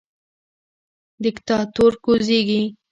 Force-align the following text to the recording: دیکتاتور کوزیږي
دیکتاتور 1.23 1.91
کوزیږي 2.03 2.63